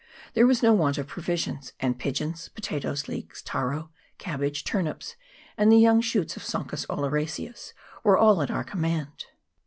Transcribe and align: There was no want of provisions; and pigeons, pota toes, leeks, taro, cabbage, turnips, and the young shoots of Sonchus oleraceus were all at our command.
There 0.33 0.47
was 0.47 0.63
no 0.63 0.73
want 0.73 0.97
of 0.97 1.05
provisions; 1.05 1.73
and 1.79 1.95
pigeons, 1.99 2.49
pota 2.55 2.81
toes, 2.81 3.07
leeks, 3.07 3.43
taro, 3.43 3.91
cabbage, 4.17 4.63
turnips, 4.63 5.15
and 5.59 5.71
the 5.71 5.77
young 5.77 6.01
shoots 6.01 6.35
of 6.35 6.41
Sonchus 6.43 6.87
oleraceus 6.89 7.73
were 8.03 8.17
all 8.17 8.41
at 8.41 8.49
our 8.49 8.63
command. 8.63 9.25